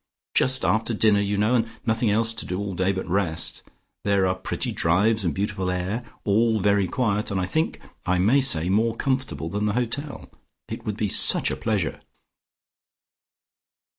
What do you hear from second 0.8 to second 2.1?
dinner, you know, and nothing